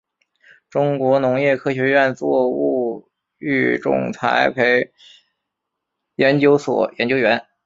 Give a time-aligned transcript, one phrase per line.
[0.67, 3.07] 中国农业科学院作物
[3.37, 4.91] 育种栽培
[6.15, 7.45] 研究所研究员。